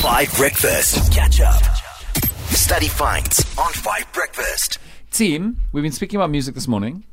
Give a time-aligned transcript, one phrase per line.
[0.00, 1.12] Five Breakfast.
[1.12, 1.62] Catch up.
[2.52, 4.78] Study finds on Five Breakfast.
[5.10, 7.04] Team, we've been speaking about music this morning.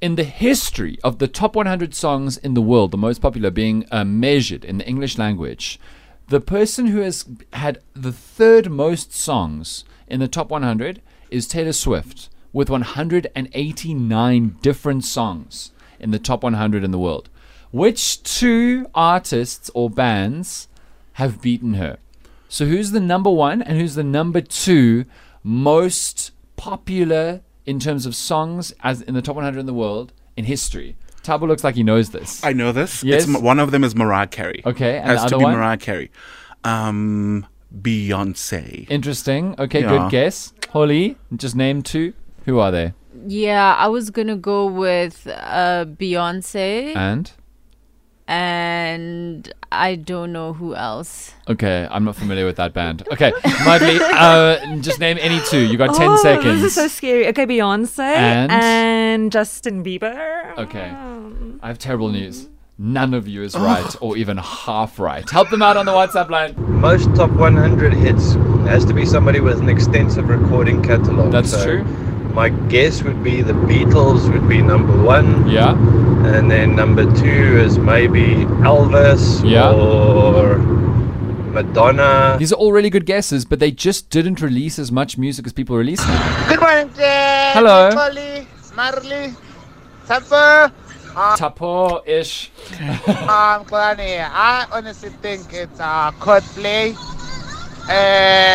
[0.00, 3.86] In the history of the top 100 songs in the world, the most popular being
[3.92, 5.78] uh, measured in the English language,
[6.26, 11.00] the person who has had the third most songs in the top 100
[11.30, 17.28] is Taylor Swift, with 189 different songs in the top 100 in the world.
[17.70, 20.66] Which two artists or bands
[21.12, 21.98] have beaten her?
[22.52, 25.06] So, who's the number one and who's the number two
[25.42, 30.44] most popular in terms of songs as in the top 100 in the world in
[30.44, 30.94] history?
[31.22, 32.44] Tabo looks like he knows this.
[32.44, 33.02] I know this.
[33.02, 33.26] Yes?
[33.26, 34.60] It's, one of them is Mariah Carey.
[34.66, 35.54] Okay, and has the to other be one?
[35.54, 36.10] Mariah Carey.
[36.62, 38.86] Um, Beyonce.
[38.90, 39.54] Interesting.
[39.58, 39.88] Okay, Yeah.
[39.88, 40.52] good guess.
[40.68, 42.12] Holly, just name two.
[42.44, 42.92] Who are they?
[43.26, 47.32] Yeah, I was gonna go with uh, Beyonce, And?
[48.32, 51.34] And I don't know who else.
[51.48, 53.06] Okay, I'm not familiar with that band.
[53.12, 53.30] Okay,
[53.66, 55.60] Mudley, uh, just name any two.
[55.60, 56.62] You got 10 oh, seconds.
[56.62, 57.28] This is so scary.
[57.28, 58.50] Okay, Beyonce And?
[58.50, 60.56] and, Justin Bieber.
[60.56, 60.90] Okay.
[61.62, 62.48] I have terrible news.
[62.78, 65.28] None of you is right or even half right.
[65.28, 66.54] Help them out on the WhatsApp line.
[66.80, 68.32] most top 100 hits
[68.66, 71.30] has to be somebody with an extensive recording catalog.
[71.30, 72.11] That's So true.
[72.32, 75.72] My guess would be the Beatles would be number one, Yeah.
[76.34, 79.70] and then number two is maybe Elvis Yeah.
[79.70, 80.56] or
[81.52, 82.36] Madonna.
[82.38, 85.52] These are all really good guesses, but they just didn't release as much music as
[85.52, 86.00] people release.
[86.48, 87.50] Good morning, Jay.
[87.52, 87.90] Hello.
[87.92, 89.34] Polly, Marley,
[90.06, 90.72] Sapper,
[91.36, 92.50] Tapo ish.
[92.80, 94.24] um, Kalani.
[94.26, 96.96] I honestly think it's uh, Coldplay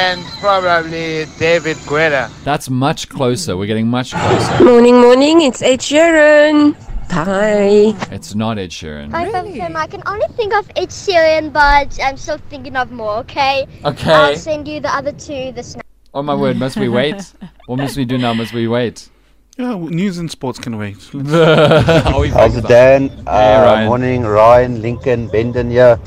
[0.07, 2.31] and probably David Guetta.
[2.45, 3.57] That's much closer.
[3.57, 4.63] We're getting much closer.
[4.71, 5.41] Morning, morning.
[5.41, 6.75] It's Ed Sheeran.
[7.11, 7.93] Hi.
[8.15, 9.11] It's not Ed Sheeran.
[9.11, 13.17] Hi, Fem I can only think of Ed Sheeran, but I'm still thinking of more,
[13.17, 13.67] okay?
[13.83, 14.11] Okay.
[14.11, 15.83] I'll send you the other two this night.
[16.13, 17.21] Oh my word, must we wait?
[17.65, 18.33] What must we do now?
[18.33, 19.09] Must we wait?
[19.57, 20.95] Yeah, well, news and sports can wait.
[21.13, 23.09] Are How's it, Dan?
[23.27, 23.87] Uh, Ryan.
[23.87, 25.99] Morning, Ryan, Lincoln, Benden here,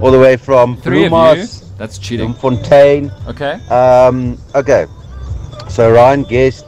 [0.00, 1.63] all the way from Three of Bloemhof, you.
[1.76, 2.34] That's cheating.
[2.34, 3.10] Fontaine.
[3.26, 3.54] Okay.
[3.68, 4.86] Um, okay,
[5.68, 6.66] so Ryan guessed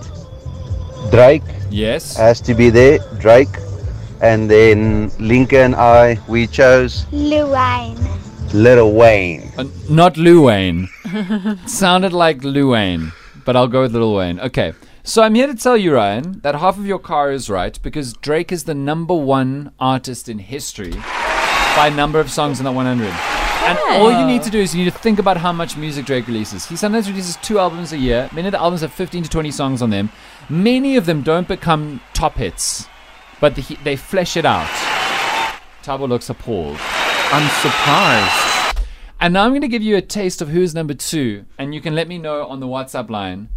[1.11, 2.17] Drake Yes.
[2.17, 3.49] has to be there, Drake,
[4.21, 7.99] and then Lincoln and I we chose Lil Wayne.
[8.53, 9.53] Little Wayne.
[9.59, 10.89] Uh, not Lil Wayne.
[11.67, 13.13] Sounded like Lil Wayne,
[13.45, 14.41] but I'll go with Lil Wayne.
[14.41, 14.73] Okay.
[15.05, 18.13] So I'm here to tell you, Ryan, that half of your car is right because
[18.15, 20.95] Drake is the number one artist in history
[21.77, 23.36] by number of songs in that 100.
[23.67, 26.07] And all you need to do is you need to think about how much music
[26.07, 26.65] Drake releases.
[26.67, 28.31] He sometimes releases two albums a year.
[28.33, 30.11] Many of the albums have 15 to 20 songs on them.
[30.49, 32.87] Many of them don't become top hits,
[33.41, 34.69] but the, they flesh it out.
[35.83, 36.77] Tabo looks appalled.
[36.81, 38.87] I'm surprised.
[39.21, 41.81] And now I'm going to give you a taste of who's number two, and you
[41.81, 43.49] can let me know on the WhatsApp line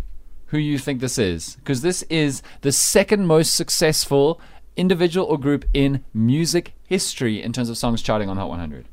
[0.48, 1.56] who you think this is.
[1.58, 4.42] Because this is the second most successful
[4.76, 8.86] individual or group in music history in terms of songs charting on Hot 100.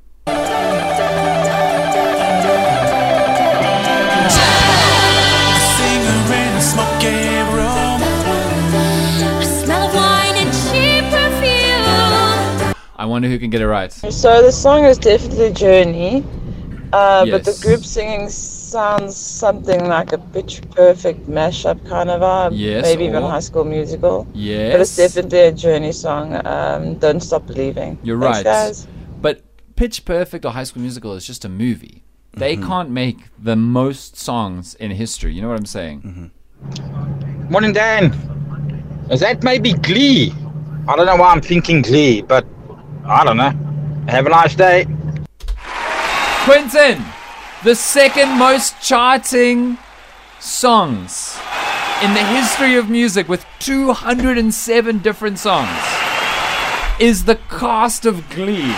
[13.06, 13.92] I wonder who can get it right.
[13.92, 16.24] So the song is definitely Journey,
[16.92, 22.50] uh, but the group singing sounds something like a pitch perfect mashup kind of vibe.
[22.54, 24.26] Yes, Maybe even High School Musical.
[24.34, 24.72] Yes.
[24.72, 26.44] But it's definitely a Journey song.
[26.44, 27.96] Um, Don't Stop Believing.
[28.02, 28.44] You're Thanks, right.
[28.44, 28.88] guys.
[29.22, 29.42] But
[29.76, 32.02] Pitch Perfect or High School Musical is just a movie.
[32.34, 35.32] They can't make the most songs in history.
[35.32, 36.32] You know what I'm saying?
[37.50, 38.06] Morning, Dan.
[39.12, 40.32] Is that maybe Glee?
[40.88, 42.44] I don't know why I'm thinking Glee, but
[43.08, 43.50] I don't know.
[44.08, 44.86] Have a nice day.
[46.44, 47.04] Quentin,
[47.64, 49.78] the second most charting
[50.40, 51.38] songs
[52.02, 55.70] in the history of music with 207 different songs
[57.00, 58.74] is the cast of Glee.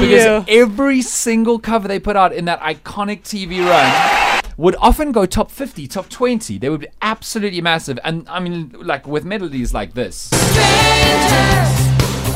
[0.00, 0.44] Because Yeah.
[0.48, 5.50] every single cover they put out in that iconic TV run would often go top
[5.50, 6.58] 50, top 20.
[6.58, 7.98] They would be absolutely massive.
[8.04, 10.30] And I mean, like with melodies like this.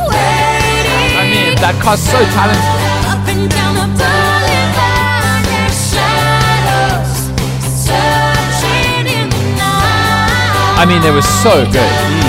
[0.00, 2.88] I mean, that cast so talented.
[10.80, 12.28] I mean, they were so good.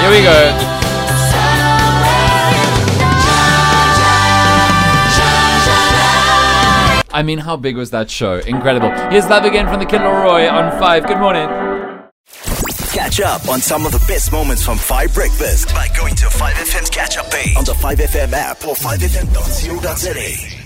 [0.00, 0.73] Here we go.
[7.14, 8.38] I mean, how big was that show?
[8.40, 8.90] Incredible.
[9.08, 11.06] Here's Love Again from the Kid LAROI on 5.
[11.06, 11.48] Good morning.
[12.92, 16.90] Catch up on some of the best moments from 5 Breakfast by going to 5FM's
[16.90, 20.63] catch up page on the 5FM app or 5FM.co.za.